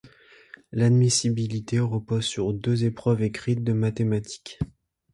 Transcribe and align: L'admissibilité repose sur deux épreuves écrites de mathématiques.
L'admissibilité 0.71 1.77
repose 1.79 2.25
sur 2.25 2.51
deux 2.55 2.85
épreuves 2.85 3.21
écrites 3.21 3.63
de 3.63 3.71
mathématiques. 3.71 4.57